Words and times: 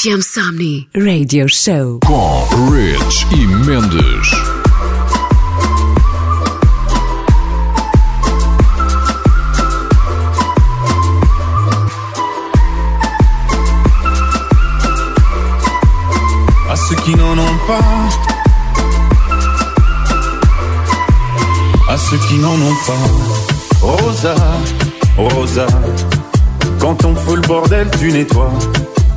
FM 0.00 0.20
Somni 0.22 0.86
Radio 0.94 1.48
Show 1.48 1.98
com 2.06 2.70
Rich 2.70 3.26
e 3.32 3.46
Mendes. 3.66 4.00
À 16.70 16.76
ceux 16.76 16.94
qui 16.94 17.16
n'en 17.16 17.32
ont 17.32 17.58
pas, 17.66 17.80
à 21.88 21.96
ceux 21.96 22.18
qui 22.28 22.36
n'en 22.36 22.52
ont 22.54 22.76
pas, 22.86 23.82
Rosa, 23.82 24.34
Rosa, 25.16 25.66
quand 26.78 27.04
on 27.04 27.16
fout 27.16 27.34
le 27.34 27.48
bordel, 27.48 27.88
tu 27.98 28.12
nettoies. 28.12 28.52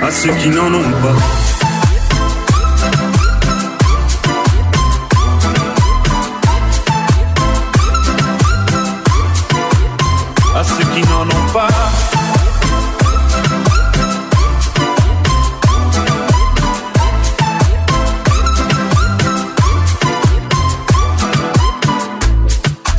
À 0.00 0.10
ceux 0.10 0.32
qui 0.34 0.48
n'en 0.48 0.72
ont 0.72 0.90
pas. 1.02 1.48
à 10.58 10.64
ceux 10.64 10.84
qui 10.92 11.02
n'en 11.08 11.22
ont 11.22 11.52
pas. 11.52 11.68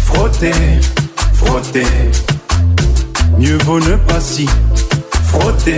Frotter, 0.06 0.52
frotter, 1.34 1.86
mieux 3.38 3.58
vaut 3.66 3.80
ne 3.80 3.96
pas 3.96 4.22
si 4.22 4.48
frotter, 5.26 5.78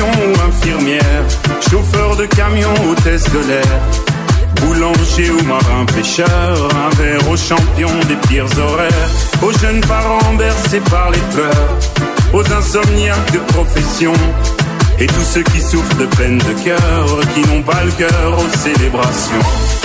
Ou 0.00 0.48
infirmière, 0.48 1.24
chauffeur 1.68 2.14
de 2.14 2.26
camion, 2.26 2.72
hôtesse 2.88 3.24
de 3.32 3.38
l'air, 3.48 3.80
boulanger 4.60 5.28
ou 5.30 5.42
marin 5.42 5.84
pêcheur, 5.86 6.68
un 6.76 6.94
verre 6.94 7.28
aux 7.28 7.36
champions 7.36 7.98
des 8.06 8.14
pires 8.28 8.58
horaires, 8.60 9.10
aux 9.42 9.50
jeunes 9.58 9.80
parents 9.80 10.34
bercés 10.34 10.82
par 10.88 11.10
les 11.10 11.18
pleurs, 11.34 11.78
aux 12.32 12.52
insomniaques 12.52 13.32
de 13.32 13.38
profession, 13.52 14.12
et 15.00 15.06
tous 15.06 15.24
ceux 15.34 15.42
qui 15.42 15.60
souffrent 15.60 15.96
de 15.96 16.06
peine 16.16 16.38
de 16.38 16.64
cœur, 16.64 17.20
qui 17.34 17.40
n'ont 17.48 17.62
pas 17.62 17.82
le 17.84 17.90
cœur 17.90 18.38
aux 18.38 18.56
célébrations. 18.56 19.77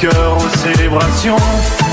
Cœur 0.00 0.36
aux 0.36 0.56
célébrations. 0.58 1.87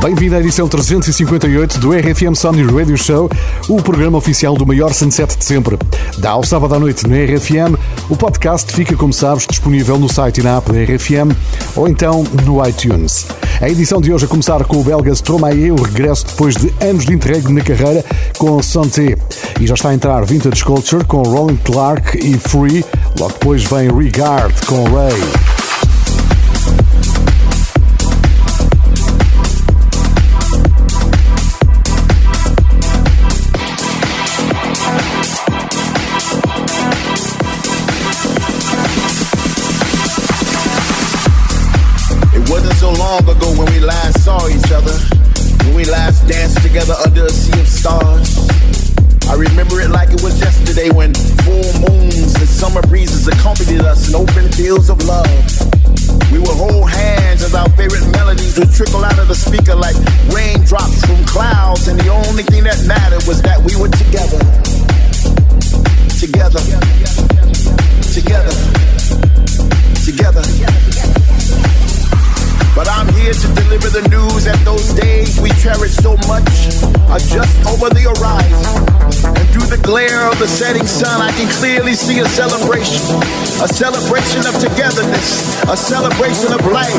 Bem-vindo 0.00 0.36
à 0.36 0.40
edição 0.40 0.68
358 0.68 1.80
do 1.80 1.90
RFM 1.90 2.32
Sony 2.32 2.62
Radio 2.62 2.96
Show, 2.96 3.28
o 3.68 3.82
programa 3.82 4.16
oficial 4.16 4.54
do 4.54 4.64
maior 4.64 4.92
sunset 4.94 5.36
de 5.36 5.44
sempre. 5.44 5.76
Da 6.18 6.30
ao 6.30 6.44
sábado 6.44 6.72
à 6.76 6.78
noite 6.78 7.04
no 7.04 7.14
RFM, 7.16 7.76
o 8.08 8.16
podcast 8.16 8.72
fica, 8.72 8.96
como 8.96 9.12
sabes, 9.12 9.44
disponível 9.44 9.98
no 9.98 10.08
site 10.08 10.38
e 10.38 10.42
na 10.44 10.58
app 10.58 10.70
da 10.70 10.78
RFM 10.78 11.36
ou 11.74 11.88
então 11.88 12.22
no 12.44 12.64
iTunes. 12.64 13.26
A 13.60 13.68
edição 13.68 14.00
de 14.00 14.12
hoje 14.12 14.26
a 14.26 14.28
começar 14.28 14.64
com 14.64 14.76
o 14.76 14.84
belga 14.84 15.10
Stromae, 15.10 15.72
o 15.72 15.82
regresso 15.82 16.26
depois 16.26 16.54
de 16.54 16.72
anos 16.80 17.04
de 17.04 17.12
interregno 17.12 17.50
na 17.50 17.60
carreira 17.60 18.04
com 18.38 18.62
Santé. 18.62 19.16
E 19.60 19.66
já 19.66 19.74
está 19.74 19.88
a 19.88 19.94
entrar 19.94 20.24
Vintage 20.24 20.64
Culture 20.64 21.04
com 21.04 21.22
Rolling 21.22 21.58
Clark 21.64 22.16
e 22.16 22.38
Free, 22.38 22.84
logo 23.18 23.32
depois 23.32 23.64
vem 23.64 23.90
Regard 23.90 24.54
com 24.64 24.84
Ray. 24.84 25.57
Last 44.08 44.24
saw 44.24 44.48
each 44.48 44.72
other, 44.72 44.96
when 45.64 45.76
we 45.76 45.84
last 45.84 46.26
danced 46.26 46.62
together 46.62 46.94
under 47.04 47.26
a 47.26 47.30
sea 47.30 47.60
of 47.60 47.68
stars. 47.68 48.48
I 49.28 49.34
remember 49.34 49.80
it 49.82 49.90
like 49.90 50.08
it 50.08 50.22
was 50.22 50.40
yesterday 50.40 50.88
when 50.88 51.12
full 51.44 51.68
moons 51.84 52.32
and 52.40 52.48
summer 52.48 52.80
breezes 52.82 53.28
accompanied 53.28 53.82
us 53.82 54.08
in 54.08 54.14
open 54.14 54.48
fields 54.52 54.88
of 54.88 55.04
love. 55.04 55.28
We 56.32 56.38
would 56.38 56.56
hold 56.56 56.88
hands 56.88 57.42
as 57.42 57.54
our 57.54 57.68
favorite 57.76 58.06
melodies 58.12 58.58
would 58.58 58.72
trickle 58.72 59.04
out 59.04 59.18
of 59.18 59.28
the 59.28 59.34
speaker 59.36 59.74
like 59.74 59.96
raindrops 60.32 61.04
from 61.04 61.22
clouds, 61.26 61.88
and 61.88 62.00
the 62.00 62.08
only 62.08 62.44
thing 62.44 62.64
that 62.64 62.80
mattered 62.86 63.28
was 63.28 63.42
that 63.42 63.60
we 63.60 63.76
were 63.76 63.92
together. 63.92 64.40
Together. 66.16 66.64
Together. 68.16 68.56
Together. 70.00 70.58
But 72.78 72.86
I'm 72.94 73.10
here 73.18 73.34
to 73.34 73.48
deliver 73.58 73.90
the 73.90 74.06
news 74.06 74.46
that 74.46 74.54
those 74.62 74.94
days 74.94 75.34
we 75.42 75.50
cherish 75.58 75.98
so 75.98 76.14
much 76.30 76.46
are 77.10 77.18
just 77.18 77.58
over 77.66 77.90
the 77.90 78.06
horizon. 78.06 78.86
And 79.34 79.46
through 79.50 79.66
the 79.66 79.82
glare 79.82 80.30
of 80.30 80.38
the 80.38 80.46
setting 80.46 80.86
sun, 80.86 81.18
I 81.18 81.34
can 81.34 81.50
clearly 81.58 81.98
see 81.98 82.22
a 82.22 82.28
celebration. 82.30 83.02
A 83.58 83.66
celebration 83.66 84.46
of 84.46 84.54
togetherness, 84.62 85.58
a 85.66 85.74
celebration 85.74 86.54
of 86.54 86.62
life. 86.70 86.94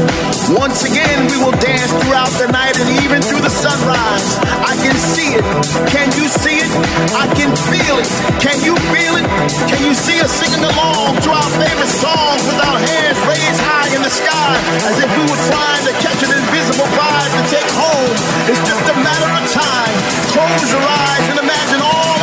Once 0.51 0.83
again, 0.83 1.31
we 1.31 1.39
will 1.39 1.55
dance 1.63 1.87
throughout 2.03 2.33
the 2.35 2.51
night 2.51 2.75
and 2.75 2.99
even 2.99 3.23
through 3.23 3.39
the 3.39 3.53
sunrise. 3.63 4.27
I 4.59 4.75
can 4.83 4.99
see 5.15 5.39
it. 5.39 5.47
Can 5.95 6.11
you 6.19 6.27
see 6.27 6.59
it? 6.59 6.71
I 7.15 7.31
can 7.39 7.55
feel 7.71 8.03
it. 8.03 8.09
Can 8.43 8.59
you 8.67 8.75
feel 8.91 9.15
it? 9.15 9.23
Can 9.71 9.79
you 9.79 9.95
see 9.95 10.19
us 10.19 10.27
singing 10.43 10.59
along 10.59 11.23
to 11.23 11.29
our 11.31 11.49
favorite 11.55 11.93
songs 12.03 12.43
with 12.43 12.59
our 12.67 12.79
hands 12.83 13.15
raised 13.31 13.63
high 13.63 13.95
in 13.95 14.03
the 14.03 14.11
sky 14.11 14.59
as 14.91 14.99
if 14.99 15.07
we 15.15 15.23
were 15.23 15.43
flying? 15.47 15.69
trying 15.69 15.86
to 15.86 15.94
catch 16.01 16.24
an 16.24 16.33
invisible 16.33 16.89
prize 16.98 17.30
to 17.30 17.44
take 17.54 17.69
home. 17.77 18.10
It's 18.50 18.62
just 18.66 18.81
a 18.89 18.95
matter 19.06 19.30
of 19.38 19.45
time. 19.54 19.95
Close 20.33 20.71
your 20.74 20.81
eyes 20.81 21.30
and 21.30 21.38
imagine 21.45 21.81
all 21.81 22.19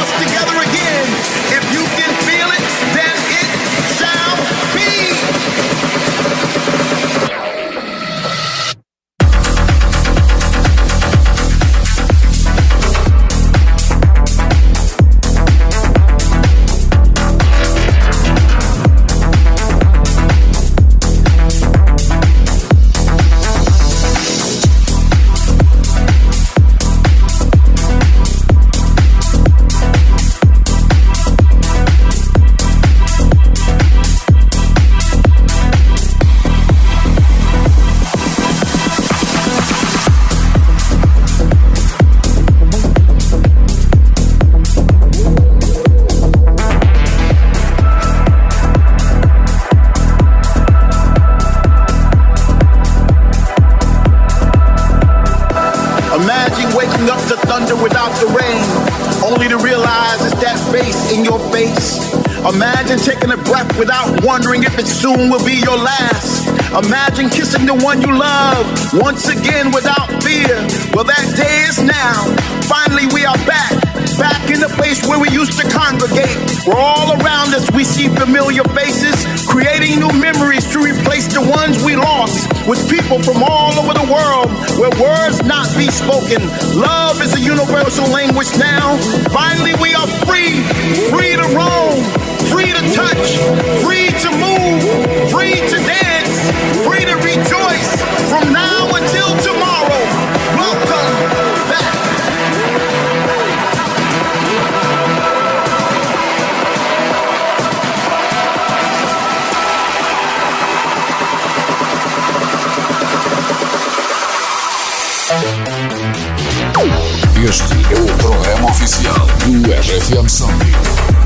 Este 117.44 117.74
é 117.74 118.00
o 118.00 118.16
programa 118.16 118.70
oficial 118.70 119.26
do 119.44 119.70
RFM 119.70 120.26
Sonic. 120.26 121.25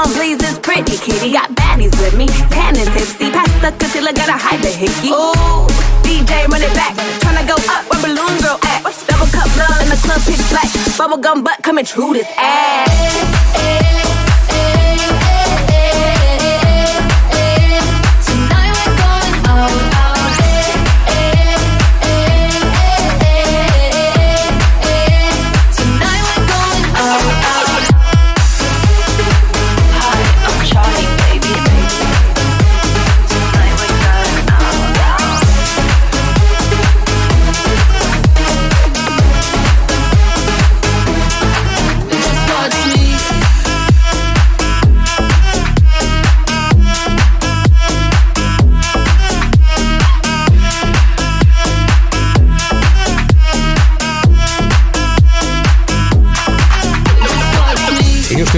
Who 0.00 0.06
please 0.14 0.38
this 0.38 0.58
pretty 0.58 0.96
kitty? 0.96 1.30
Got 1.30 1.50
baddies 1.50 1.92
with 2.00 2.16
me, 2.16 2.26
tan 2.26 2.74
and 2.74 2.88
tipsy. 2.96 3.30
Pass 3.30 3.52
the 3.60 3.70
concealer, 3.76 4.14
gotta 4.14 4.32
hide 4.32 4.62
the 4.62 4.70
hickey. 4.72 5.12
Ooh, 5.12 5.68
DJ 6.00 6.48
run 6.48 6.62
it 6.62 6.72
back. 6.72 6.96
Tryna 7.20 7.46
go 7.46 7.56
up 7.68 7.84
where 7.92 8.00
balloon 8.00 8.40
girl 8.40 8.58
at. 8.64 8.80
Double 8.80 9.26
cup 9.26 9.54
love 9.60 9.82
in 9.82 9.90
the 9.90 10.00
club 10.00 10.22
pitch 10.24 10.40
black. 10.48 10.70
Bubblegum 10.96 11.44
butt 11.44 11.62
coming 11.62 11.84
true 11.84 12.14
this 12.14 12.26
ass. 12.38 13.99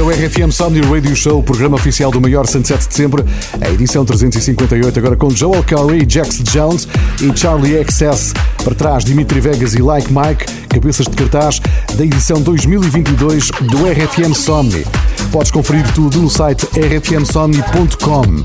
É 0.03 0.05
o 0.05 0.11
RFM 0.11 0.51
Somni 0.51 0.81
Radio 0.81 1.15
Show, 1.15 1.39
o 1.39 1.43
programa 1.43 1.77
oficial 1.77 2.11
do 2.11 2.21
maior 2.21 2.45
Sunset 2.47 2.89
de 2.89 2.95
sempre, 2.95 3.25
a 3.61 3.71
edição 3.71 4.05
358, 4.05 4.99
agora 4.99 5.17
com 5.17 5.31
Joel 5.31 5.63
Curry, 5.63 6.05
Jax 6.09 6.43
Jones 6.43 6.89
e 7.21 7.37
Charlie 7.39 7.85
XS. 7.85 8.33
Para 8.65 8.75
trás, 8.75 9.05
Dimitri 9.05 9.41
Vegas 9.41 9.75
e 9.75 9.83
Like 9.83 10.13
Mike, 10.13 10.45
cabeças 10.69 11.07
de 11.07 11.15
cartaz 11.15 11.61
da 11.95 12.05
edição 12.05 12.41
2022 12.41 13.51
do 13.51 13.87
RFM 13.87 14.35
Somni. 14.35 14.85
Podes 15.31 15.53
conferir 15.53 15.87
tudo 15.93 16.21
no 16.21 16.29
site 16.29 16.67
rfmsomni.com. 16.75 18.45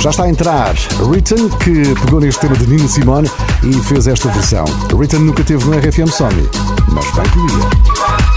Já 0.00 0.10
está 0.10 0.24
a 0.24 0.28
entrar 0.30 0.74
Ritten, 1.12 1.50
que 1.58 1.94
pegou 2.02 2.20
neste 2.20 2.40
tema 2.40 2.56
de 2.56 2.66
Nina 2.66 2.88
Simone 2.88 3.30
e 3.62 3.72
fez 3.82 4.06
esta 4.06 4.30
versão. 4.30 4.64
Ritten 4.98 5.20
nunca 5.20 5.44
teve 5.44 5.64
no 5.66 5.76
RFM 5.76 6.10
Somni, 6.10 6.48
mas 6.88 7.04
bem 7.12 7.24
podia. 7.30 8.33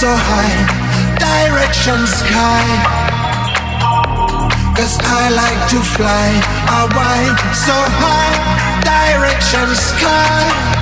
so 0.00 0.08
high, 0.14 1.16
direction 1.16 2.06
sky. 2.06 2.66
Cause 4.76 4.98
I 5.00 5.30
like 5.30 5.70
to 5.70 5.80
fly, 5.80 6.28
I 6.68 6.84
so 7.54 7.72
high, 7.72 8.36
direction 8.84 9.74
sky. 9.74 10.75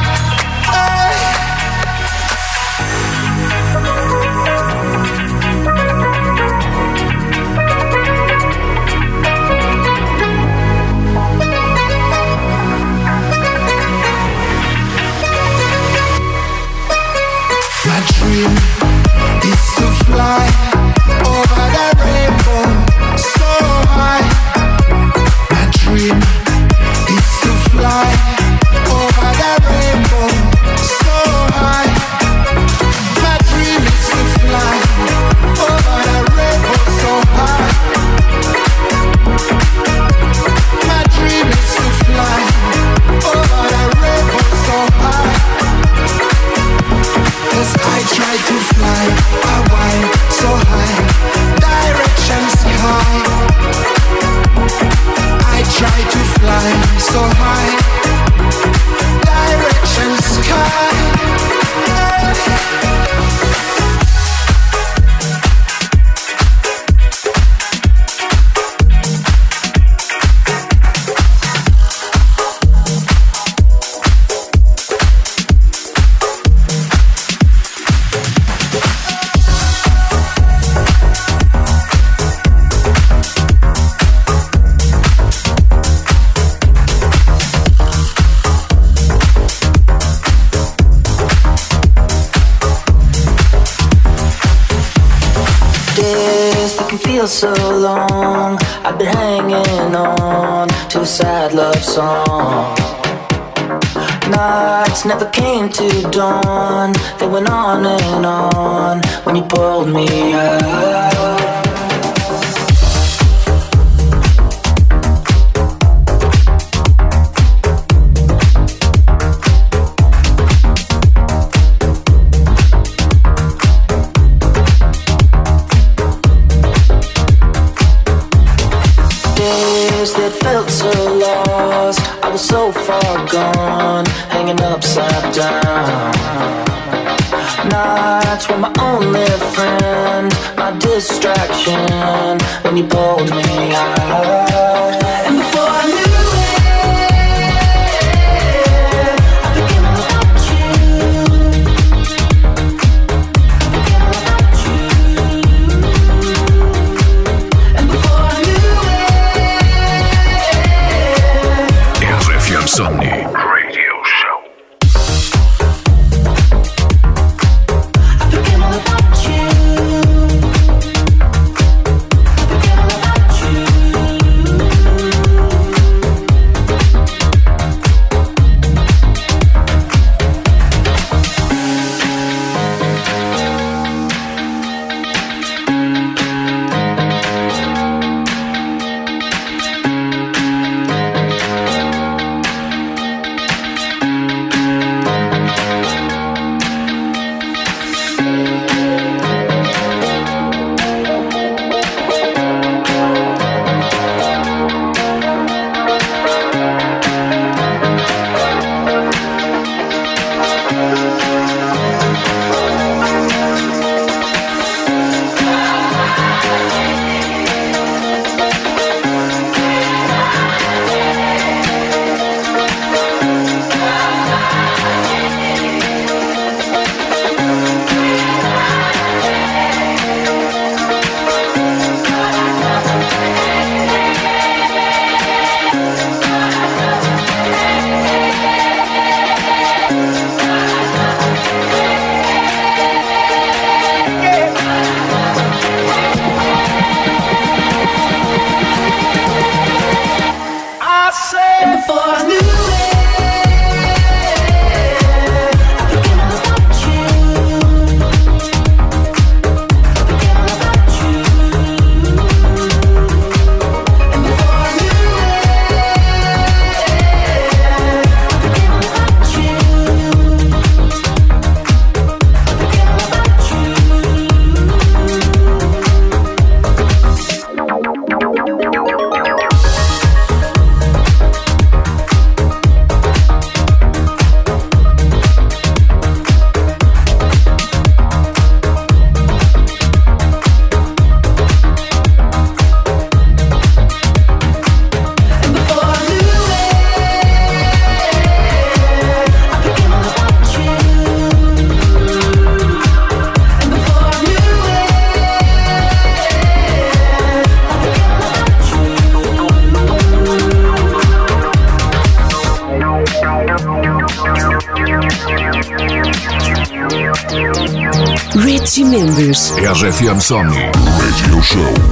RFM 320.04 320.20
Somni 320.20 320.70
Radio 320.98 321.40
Show. 321.40 321.83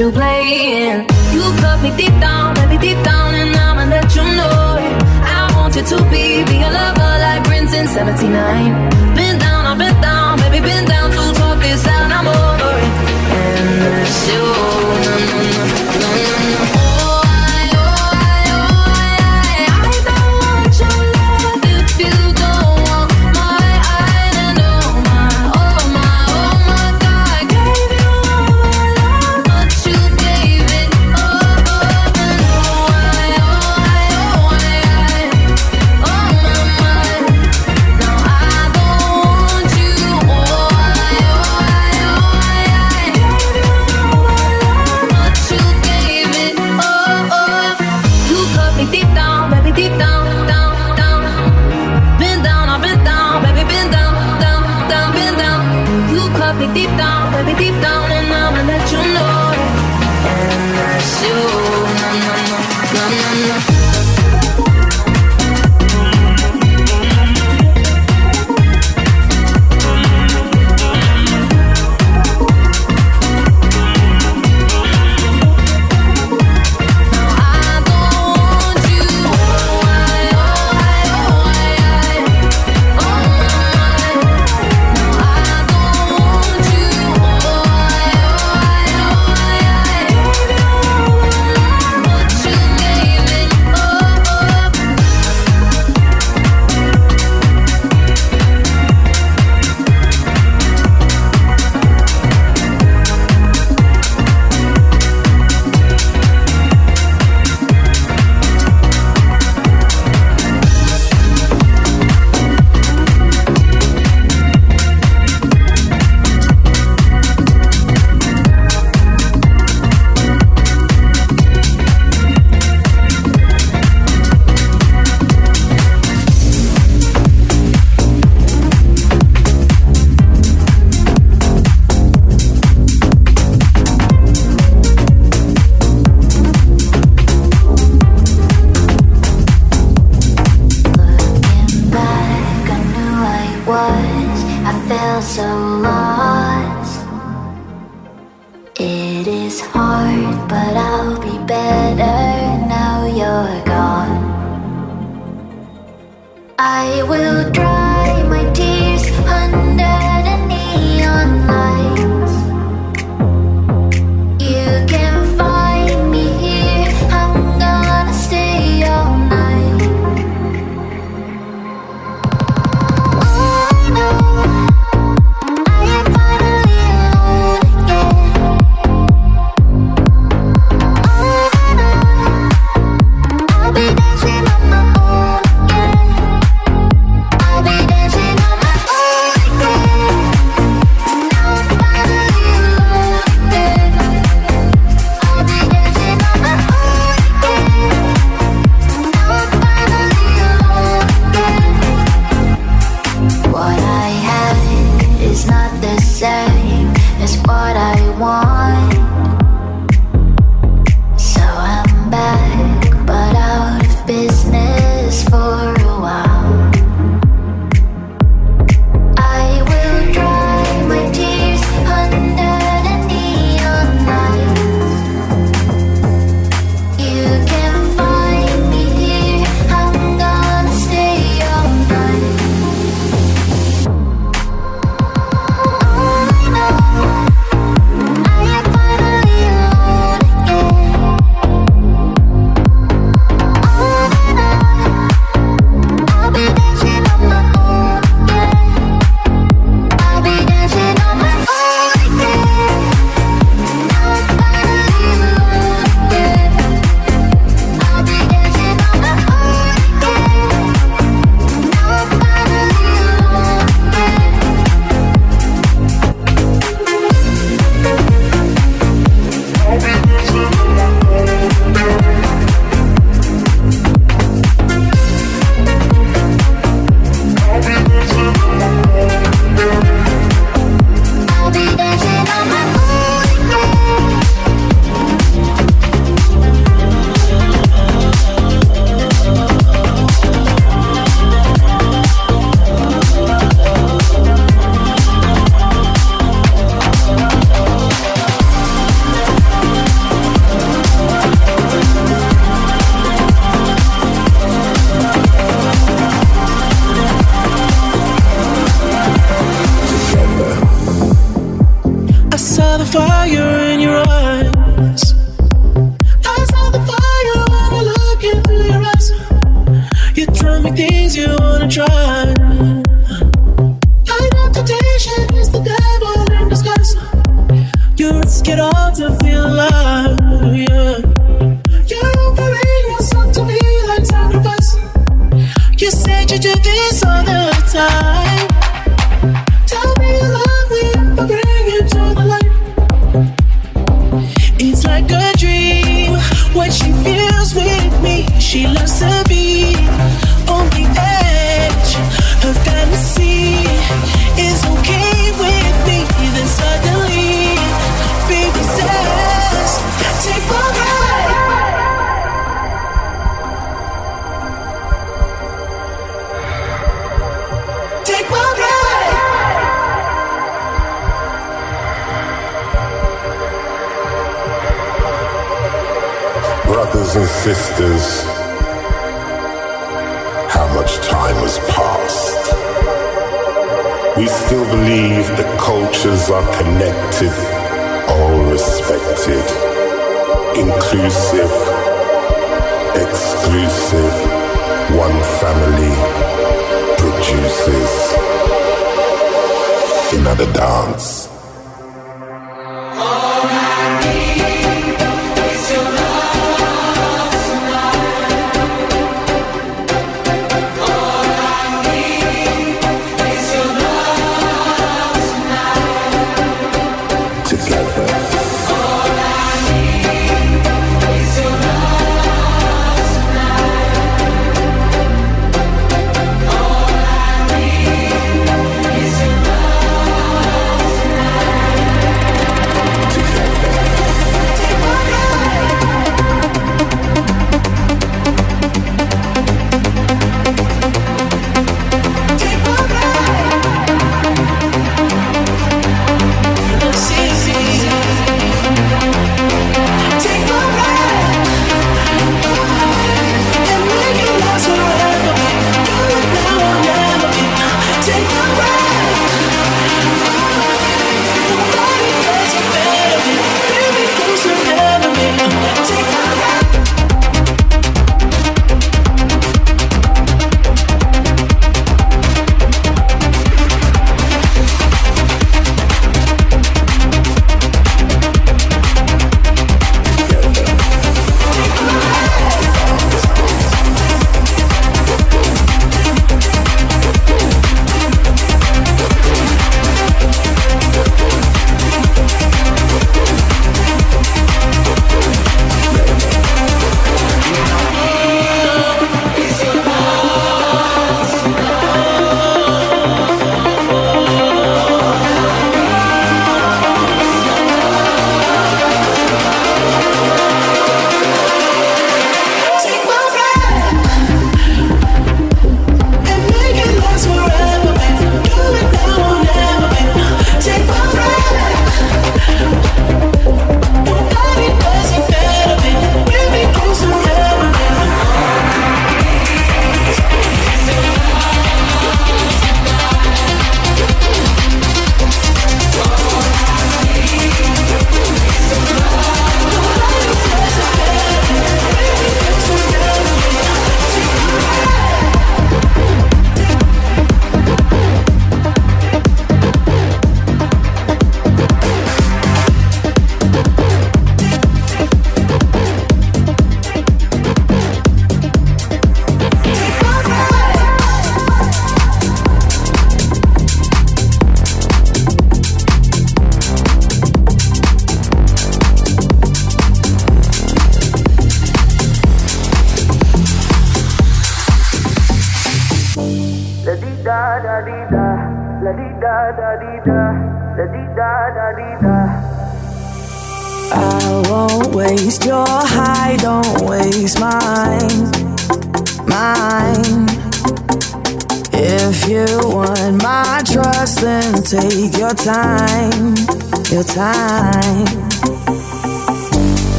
your 0.00 0.10
blame? 0.10 0.23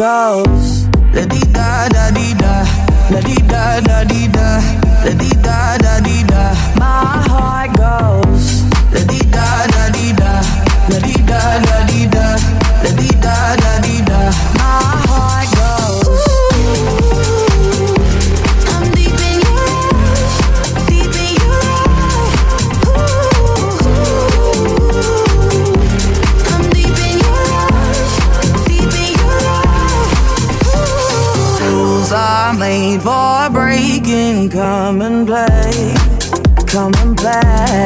goes 0.00 0.59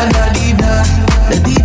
da 0.00 0.08
da 0.08 0.34
dee 0.34 0.52
da, 0.56 0.82
da 1.30 1.36
dee 1.44 1.59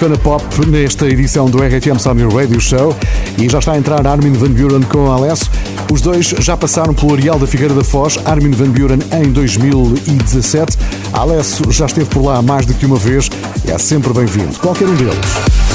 Icona 0.00 0.16
Pop 0.16 0.42
nesta 0.66 1.06
edição 1.06 1.44
do 1.50 1.58
RFM 1.58 1.98
Sony 1.98 2.22
Radio 2.22 2.58
Show 2.58 2.96
e 3.36 3.46
já 3.50 3.58
está 3.58 3.72
a 3.72 3.76
entrar 3.76 4.06
Armin 4.06 4.32
Van 4.32 4.50
Buren 4.50 4.80
com 4.80 5.12
Alessio. 5.12 5.52
Os 5.92 6.00
dois 6.00 6.24
já 6.38 6.56
passaram 6.56 6.94
pelo 6.94 7.12
Areal 7.12 7.38
da 7.38 7.46
Figueira 7.46 7.74
da 7.74 7.84
Foz, 7.84 8.18
Armin 8.24 8.52
Van 8.52 8.70
Buren 8.70 9.00
em 9.12 9.30
2017. 9.30 10.78
Alessio 11.12 11.70
já 11.70 11.84
esteve 11.84 12.08
por 12.08 12.24
lá 12.24 12.40
mais 12.40 12.64
do 12.64 12.72
que 12.72 12.86
uma 12.86 12.96
vez 12.96 13.28
e 13.62 13.70
é 13.70 13.76
sempre 13.76 14.10
bem-vindo, 14.14 14.58
qualquer 14.58 14.88
um 14.88 14.94
deles. 14.94 15.69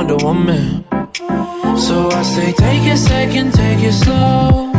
Wonder 0.00 0.16
Woman. 0.24 0.84
So 1.76 2.10
I 2.10 2.22
say, 2.22 2.52
take 2.52 2.86
a 2.92 2.96
second, 2.96 3.52
take 3.52 3.82
it 3.82 3.92
slow. 3.92 4.72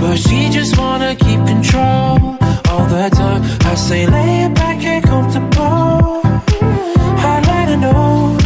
But 0.00 0.16
she 0.16 0.48
just 0.50 0.78
wanna 0.78 1.14
keep 1.14 1.40
control 1.46 2.38
all 2.70 2.86
the 2.94 3.10
time. 3.12 3.42
I 3.70 3.74
say, 3.74 4.06
lay 4.06 4.44
it 4.44 4.54
back, 4.54 4.80
get 4.80 5.02
comfortable. 5.02 6.22
I 7.30 7.42
let 7.50 7.68
her 7.68 7.76
know, 7.76 8.36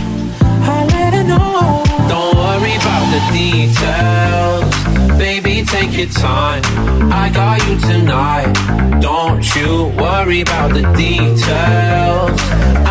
the 3.19 3.33
details. 3.33 5.19
Baby, 5.19 5.65
take 5.65 5.93
your 5.97 6.09
time. 6.09 6.63
I 7.13 7.31
got 7.33 7.59
you 7.67 7.79
tonight. 7.81 8.53
Don't 9.01 9.45
you 9.57 9.93
worry 9.97 10.41
about 10.43 10.73
the 10.75 10.83
details. 10.97 12.39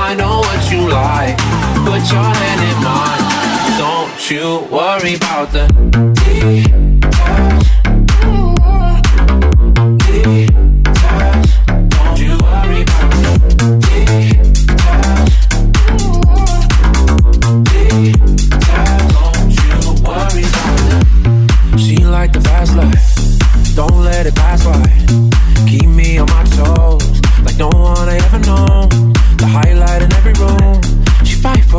I 0.07 0.15
know 0.17 0.39
what 0.39 0.71
you 0.71 0.89
like 0.89 1.37
put 1.85 2.03
your 2.11 2.27
hand 2.39 2.61
in 2.69 2.77
mine. 2.83 3.25
Don't 3.83 4.29
you 4.29 4.67
worry 4.71 5.15
about 5.15 5.51
the 5.51 5.67
details. 6.13 6.86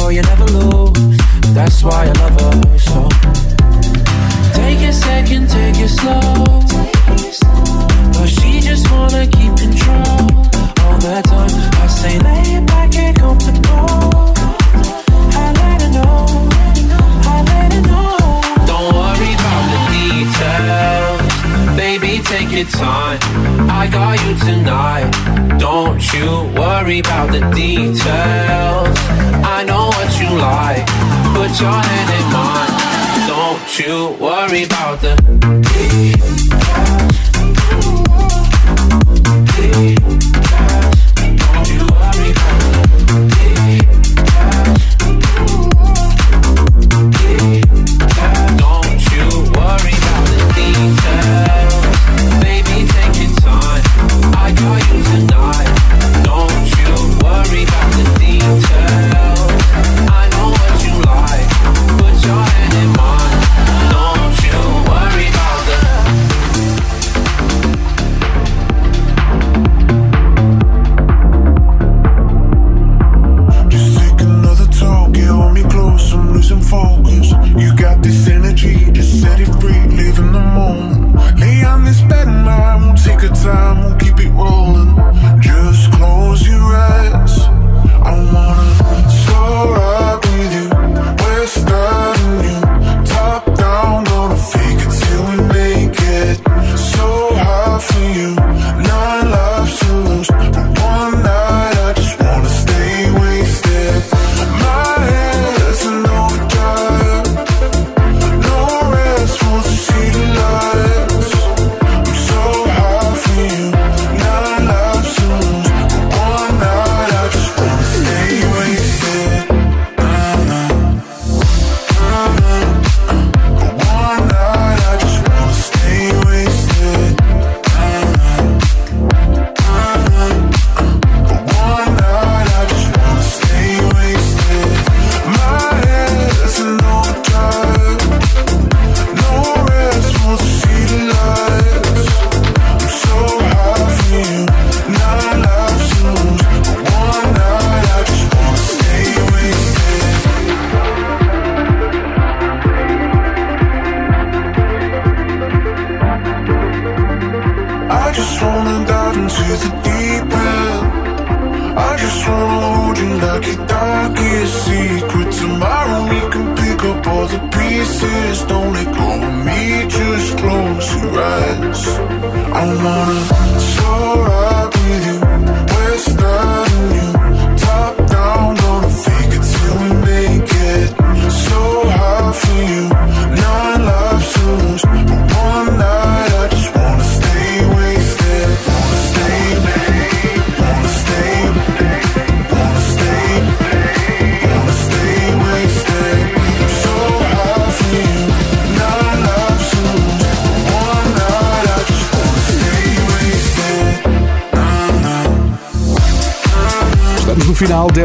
so 0.09 0.13
you 0.13 0.23
never 0.23 0.45
lose. 0.47 1.19
That's 1.55 1.85
why 1.85 2.07
I 2.07 2.13
love 2.21 2.41
her 2.41 2.79
so. 2.79 3.09
Take 4.55 4.81
a 4.89 4.93
second, 4.93 5.49
take 5.51 5.79
it 5.87 5.89
slow. 5.89 6.45
But 8.15 8.29
she 8.29 8.61
just 8.61 8.91
wanna 8.91 9.27
keep 9.27 9.53
control 9.65 10.21
all 10.83 10.99
the 11.05 11.21
time. 11.27 11.55
I 11.83 11.87
say 11.89 12.19
lay 12.21 12.65
back 12.65 12.95
and 12.97 13.17
comfortable. 13.19 13.68
your 22.59 22.67
time. 22.67 23.19
I 23.71 23.89
got 23.91 24.21
you 24.25 24.35
tonight. 24.35 25.11
Don't 25.59 26.03
you 26.13 26.27
worry 26.59 26.99
about 26.99 27.31
the 27.31 27.41
details. 27.55 28.99
I 29.45 29.65
know 29.65 29.87
what 29.87 30.21
you 30.21 30.31
like. 30.37 30.85
Put 31.37 31.61
your 31.61 31.71
hand 31.71 32.11
in 32.19 32.27
mine. 32.33 32.73
Don't 33.29 33.79
you 33.79 34.17
worry 34.21 34.65
about 34.65 35.01
the 35.01 35.15
details. 40.03 40.18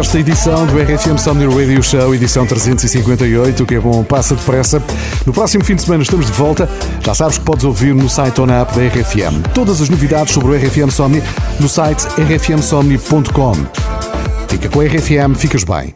esta 0.04 0.20
edição 0.20 0.66
do 0.66 0.78
RFM 0.78 1.18
Somni 1.18 1.45
Radio 1.45 1.82
Show, 1.82 2.14
edição 2.14 2.45
358, 2.45 3.64
o 3.64 3.66
que 3.66 3.76
é 3.76 3.80
bom, 3.80 4.04
passa 4.04 4.36
depressa. 4.36 4.84
No 5.26 5.32
próximo 5.32 5.64
fim 5.64 5.76
de 5.76 5.82
semana 5.82 6.04
estamos 6.04 6.26
de 6.26 6.34
volta. 6.34 6.70
Já 7.01 7.16
sabes 7.16 7.38
que 7.38 7.45
podes 7.45 7.64
ouvir 7.64 7.95
no 7.95 8.10
site 8.10 8.41
ou 8.41 8.45
na 8.45 8.62
app 8.62 8.76
da 8.76 8.86
RFM. 8.86 9.41
Todas 9.54 9.82
as 9.82 9.88
novidades 9.88 10.34
sobre 10.34 10.51
o 10.51 10.56
RFM 10.58 10.91
Somni 10.91 11.24
no 11.58 11.70
site 11.70 12.06
rfmsomni.com. 12.20 13.54
Fica 14.49 14.68
com 14.68 14.82
a 14.82 14.84
RFM, 14.84 15.36
ficas 15.38 15.64
bem. 15.64 15.95